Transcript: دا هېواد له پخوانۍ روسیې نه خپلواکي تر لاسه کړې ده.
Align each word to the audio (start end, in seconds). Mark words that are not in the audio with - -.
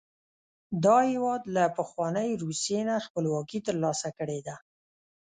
دا 0.85 0.97
هېواد 1.11 1.41
له 1.55 1.63
پخوانۍ 1.77 2.29
روسیې 2.43 2.81
نه 2.89 2.95
خپلواکي 3.05 3.59
تر 3.67 3.75
لاسه 3.83 4.09
کړې 4.17 4.39
ده. 4.47 4.55